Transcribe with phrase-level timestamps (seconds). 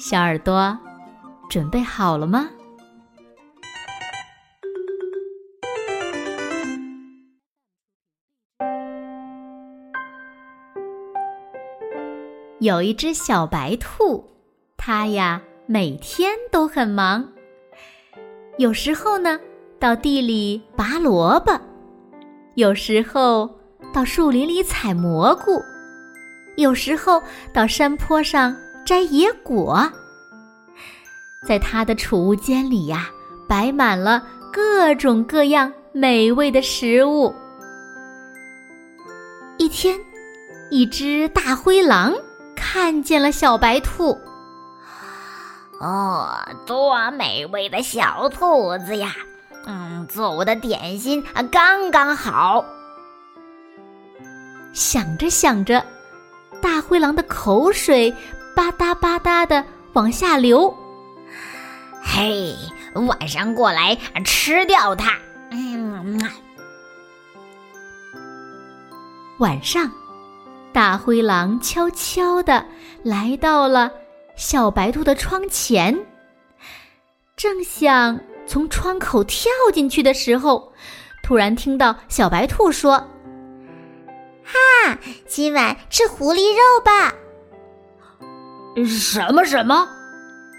[0.00, 0.78] 小耳朵，
[1.50, 2.48] 准备好了吗？
[12.60, 14.24] 有一只小白兔，
[14.76, 17.26] 它呀每天都很忙。
[18.56, 19.36] 有时候呢，
[19.80, 21.60] 到地里拔萝卜；
[22.54, 23.50] 有时候
[23.92, 25.60] 到树林里采蘑菇；
[26.56, 27.20] 有时候
[27.52, 28.56] 到山坡上。
[28.88, 29.86] 摘野果，
[31.46, 33.10] 在他的储物间里呀，
[33.46, 37.34] 摆满了各种各样美味的食物。
[39.58, 40.00] 一天，
[40.70, 42.14] 一只大灰狼
[42.56, 44.18] 看见了小白兔。
[45.80, 46.30] 哦，
[46.64, 49.14] 多美味的小兔子呀！
[49.66, 52.64] 嗯，做我的点心啊，刚刚好。
[54.72, 55.84] 想着想着，
[56.62, 58.10] 大灰狼的口水。
[58.58, 60.76] 吧嗒吧嗒的往下流，
[62.02, 62.56] 嘿，
[63.06, 65.16] 晚上过来吃掉它。
[65.52, 66.20] 嗯，
[69.38, 69.88] 晚上，
[70.72, 72.66] 大灰狼悄悄的
[73.04, 73.92] 来到了
[74.34, 75.96] 小白兔的窗前，
[77.36, 80.72] 正想从窗口跳进去的时候，
[81.22, 82.94] 突然听到小白兔说
[84.42, 84.98] ：“哈，
[85.28, 87.14] 今晚吃狐狸肉吧。”
[88.86, 89.88] 什么什么？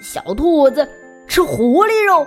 [0.00, 0.88] 小兔子
[1.26, 2.26] 吃狐狸肉？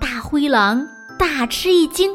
[0.00, 0.86] 大灰狼
[1.18, 2.14] 大吃一惊，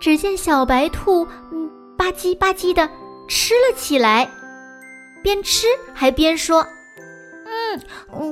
[0.00, 2.88] 只见小白兔嗯吧唧吧唧的
[3.28, 4.28] 吃了起来，
[5.22, 6.66] 边吃还边说
[7.46, 7.80] ：“嗯，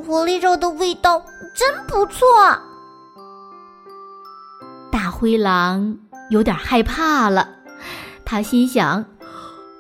[0.03, 1.25] 狐狸肉的味道
[1.55, 2.27] 真不错。”
[4.93, 5.99] 大灰狼
[6.31, 7.49] 有点害怕了，
[8.25, 9.05] 他心想：“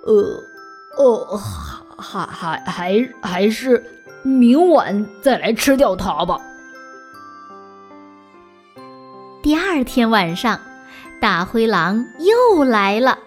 [0.06, 0.42] 呃，
[0.98, 1.41] 哦。”
[1.99, 3.84] 还还还还是
[4.22, 6.38] 明晚再来吃掉它吧。
[9.43, 10.59] 第二天晚上，
[11.21, 13.19] 大灰狼又来了。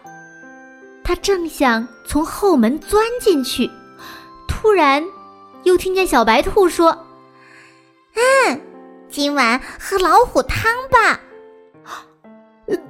[1.04, 3.70] 他正想从后门钻进去，
[4.48, 5.04] 突然
[5.64, 7.06] 又听见小白兔说
[8.48, 8.62] ：“嗯，
[9.10, 11.20] 今晚喝老虎汤吧。”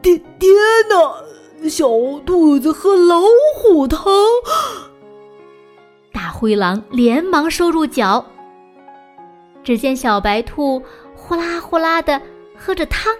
[0.01, 0.53] 天天
[0.89, 1.69] 哪！
[1.69, 1.87] 小
[2.25, 3.21] 兔子喝老
[3.55, 4.05] 虎汤。
[6.37, 8.23] 大灰狼连忙收住脚。
[9.63, 10.79] 只见小白兔
[11.15, 12.21] 呼啦呼啦的
[12.55, 13.11] 喝着汤，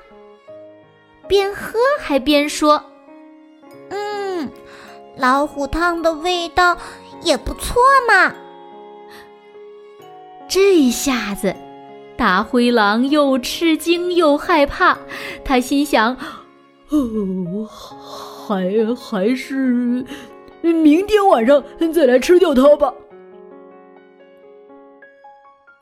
[1.28, 2.80] 边喝还边说
[3.90, 4.48] ：“嗯，
[5.18, 6.78] 老虎汤的味道
[7.24, 8.36] 也不错嘛。”
[10.48, 11.56] 这一下子，
[12.16, 14.96] 大灰狼又吃惊又害怕。
[15.44, 16.16] 他心想
[16.90, 20.06] ：“哦，还还是……”
[20.62, 22.94] 明天晚上再来吃掉它吧。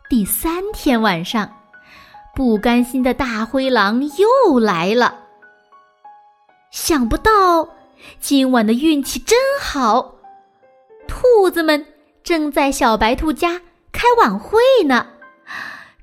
[0.07, 1.51] 第三天晚上，
[2.35, 5.16] 不甘心的大灰狼又来了。
[6.69, 7.69] 想不到
[8.19, 10.13] 今晚的运气真好，
[11.07, 11.88] 兔子们
[12.23, 13.61] 正在小白兔家
[13.91, 15.07] 开晚会呢。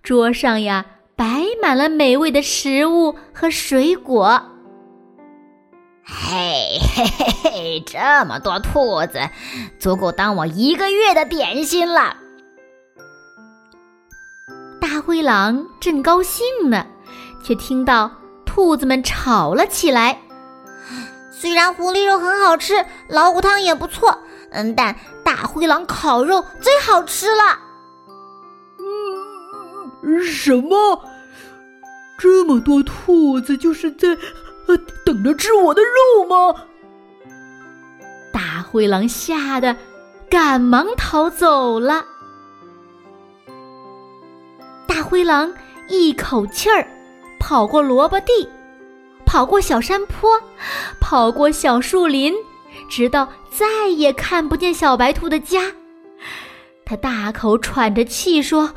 [0.03, 4.43] 桌上呀，摆满了美味的食物和水果。
[6.05, 9.21] 嘿嘿嘿嘿，这么多兔子，
[9.79, 12.17] 足够当我一个月的点心了。
[14.83, 16.85] 大灰狼正高兴呢，
[17.41, 18.11] 却听到
[18.45, 20.21] 兔子们吵了起来。
[21.31, 24.19] 虽然狐狸肉很好吃，老虎汤也不错，
[24.51, 27.61] 嗯，但大灰狼烤肉最好吃了。
[30.03, 31.01] 嗯，什么？
[32.19, 34.09] 这么多兔子就是在……
[34.67, 36.61] 呃，等着吃我的肉吗？
[38.33, 39.77] 大灰狼吓得
[40.29, 42.05] 赶忙逃走了。
[44.95, 45.51] 大灰狼
[45.89, 46.87] 一口气儿
[47.41, 48.47] 跑过萝卜地，
[49.25, 50.29] 跑过小山坡，
[51.01, 52.35] 跑过小树林，
[52.91, 55.73] 直到再也看不见小白兔的家。
[56.85, 58.75] 他大口喘着气说：“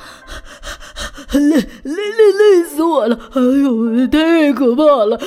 [1.35, 3.19] 累累累累死我了！
[3.33, 5.19] 哎呦，太可怕了！”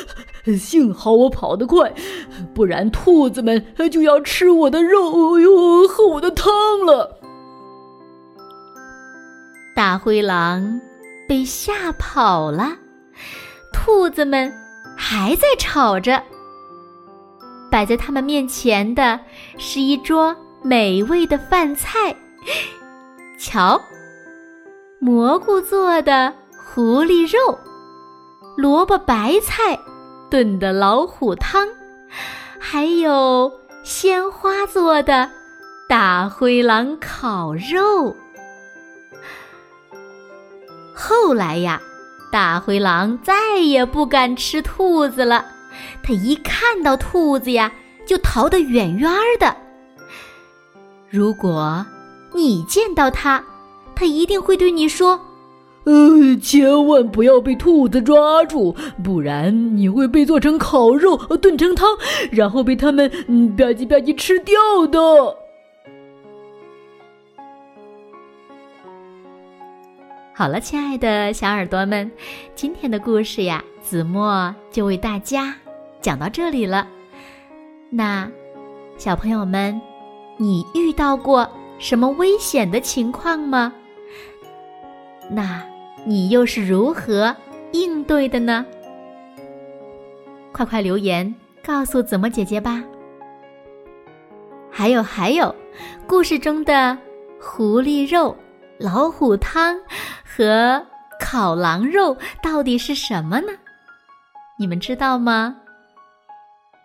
[0.59, 1.93] 幸好我跑得快，
[2.55, 3.63] 不然兔子们
[3.93, 6.51] 就要吃我的肉哟，喝我的汤
[6.87, 7.21] 了。
[9.79, 10.81] 大灰狼
[11.29, 12.77] 被吓跑了，
[13.73, 14.53] 兔子们
[14.97, 16.21] 还在吵着。
[17.71, 19.21] 摆在他们面前的
[19.57, 22.17] 是一桌美味的饭菜，
[23.39, 23.81] 瞧，
[24.99, 26.35] 蘑菇做的
[26.67, 27.57] 狐狸肉，
[28.57, 29.79] 萝卜白菜
[30.29, 31.69] 炖的老虎汤，
[32.59, 33.53] 还有
[33.85, 35.31] 鲜花做的
[35.89, 38.17] 大灰狼烤肉。
[41.01, 41.81] 后来呀，
[42.33, 45.47] 大灰狼再也不敢吃兔子了。
[46.03, 47.71] 他一看到兔子呀，
[48.05, 49.09] 就逃得远远
[49.39, 49.55] 的。
[51.09, 51.87] 如果
[52.35, 53.43] 你见到它，
[53.95, 55.21] 它一定会对你说
[55.87, 58.75] ：“呃，千万不要被兔子抓住，
[59.05, 61.97] 不然你会被做成烤肉、炖成汤，
[62.33, 63.09] 然后被它们
[63.57, 64.99] 吧唧吧唧吃掉的。”
[70.39, 72.09] 好了，亲爱的小耳朵们，
[72.55, 75.53] 今天的故事呀，子墨就为大家
[76.01, 76.87] 讲到这里了。
[77.91, 78.31] 那
[78.97, 79.81] 小朋友们，
[80.37, 81.51] 你遇到过
[81.81, 83.75] 什么危险的情况吗？
[85.29, 85.61] 那
[86.07, 87.35] 你又是如何
[87.73, 88.65] 应对的呢？
[90.53, 92.81] 快快留言告诉子墨姐姐吧。
[94.71, 95.53] 还有还有，
[96.07, 96.97] 故事中的
[97.41, 98.37] 狐狸肉。
[98.79, 99.77] 老虎汤
[100.25, 100.87] 和
[101.19, 103.49] 烤狼肉到底是什么呢？
[104.57, 105.57] 你们知道吗？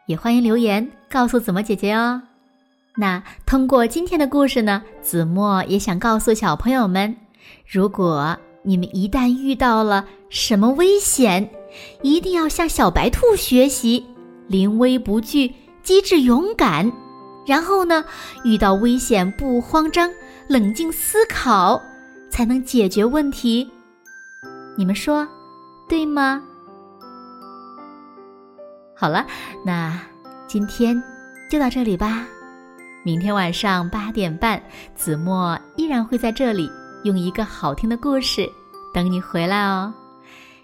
[0.07, 2.19] 也欢迎留言告诉子墨姐姐哦。
[2.95, 7.15] 那通过今天的故事呢，子墨也想告诉小朋友们：
[7.67, 11.47] 如果你们一旦遇到了什么危险，
[12.01, 14.03] 一定要向小白兔学习，
[14.47, 15.53] 临危不惧，
[15.83, 16.91] 机智勇敢。
[17.45, 18.03] 然后呢，
[18.43, 20.09] 遇到危险不慌张。
[20.47, 21.81] 冷静思考，
[22.29, 23.69] 才能解决问题。
[24.77, 25.27] 你们说，
[25.87, 26.41] 对吗？
[28.95, 29.25] 好了，
[29.65, 29.99] 那
[30.47, 31.01] 今天
[31.49, 32.25] 就到这里吧。
[33.03, 34.61] 明天晚上八点半，
[34.95, 36.71] 子墨依然会在这里，
[37.03, 38.49] 用一个好听的故事
[38.93, 39.93] 等你回来哦。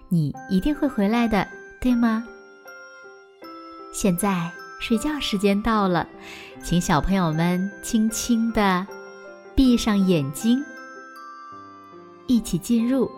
[0.07, 1.47] 你一定会回来的，
[1.79, 2.23] 对吗？
[3.91, 4.49] 现在
[4.79, 6.07] 睡觉时间到了，
[6.63, 8.85] 请小朋友们轻轻的。
[9.59, 10.63] 闭上眼睛，
[12.27, 13.11] 一起进入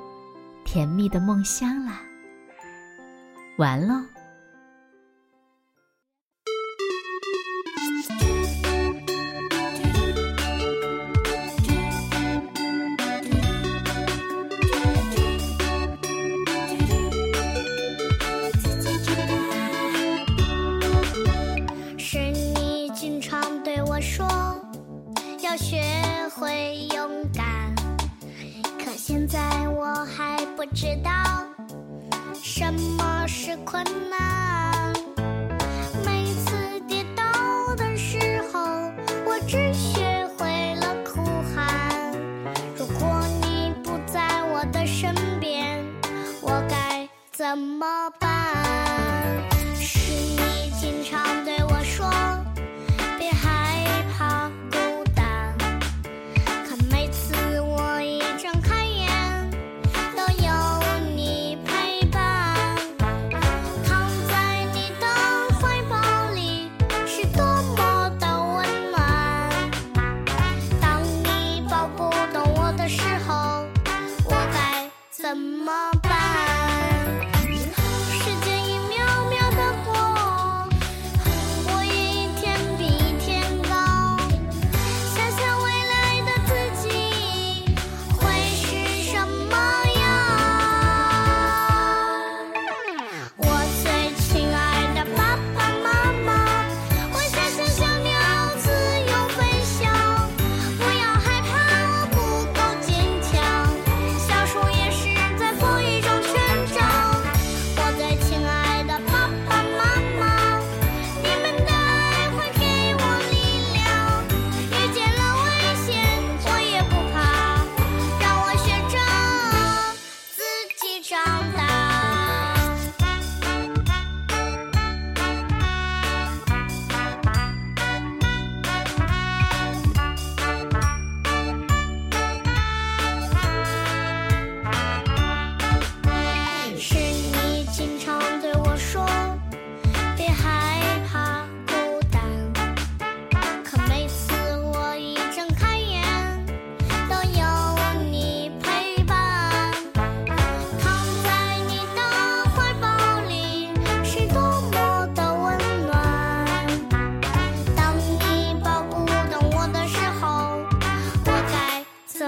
[0.65, 2.01] 甜蜜的梦乡啦！
[3.59, 3.93] 完喽。
[25.43, 25.81] 要学
[26.41, 27.71] 会勇敢
[28.83, 31.11] 可现在我还不知道
[32.41, 34.91] 什么是困难
[36.03, 38.59] 每次跌倒的时候
[39.23, 41.21] 我只学会了哭
[41.53, 42.11] 喊。
[42.75, 45.85] 如果你不在我的身边
[46.41, 47.85] 我该怎么
[48.19, 48.30] 办？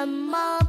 [0.03, 0.62] some more.